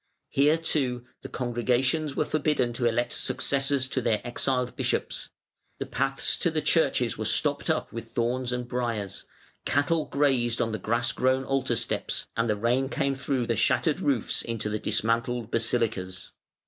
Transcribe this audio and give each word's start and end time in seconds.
Here, 0.29 0.57
too, 0.57 1.05
the 1.21 1.29
congregations 1.29 2.15
were 2.15 2.25
forbidden 2.25 2.73
to 2.73 2.87
elect 2.87 3.13
successors 3.13 3.87
to 3.89 4.01
their 4.01 4.19
exiled 4.23 4.75
bishops; 4.75 5.29
the 5.77 5.85
paths 5.85 6.37
to 6.39 6.49
the 6.49 6.59
churches 6.59 7.19
were 7.19 7.25
stopped 7.25 7.69
up 7.69 7.91
with 7.93 8.07
thorns 8.07 8.51
and 8.51 8.67
briers; 8.67 9.25
cattle 9.63 10.05
grazed 10.05 10.59
on 10.59 10.71
the 10.71 10.79
grass 10.79 11.11
grown 11.11 11.43
altar 11.43 11.75
steps, 11.75 12.27
and 12.35 12.49
the 12.49 12.55
rain 12.55 12.89
came 12.89 13.13
through 13.13 13.45
the 13.45 13.55
shattered 13.55 13.99
roofs 13.99 14.41
into 14.41 14.69
the 14.71 14.79
dismantled 14.79 15.51
basilicas. 15.51 16.31